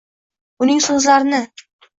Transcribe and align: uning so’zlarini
uning 0.65 0.81
so’zlarini 0.87 1.43